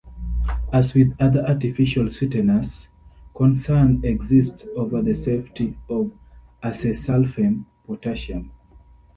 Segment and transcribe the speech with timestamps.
[0.73, 2.89] As with other artificial sweeteners,
[3.35, 6.11] concern exists over the safety of
[6.63, 8.51] acesulfame potassium.